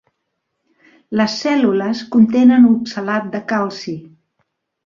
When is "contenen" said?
2.17-2.67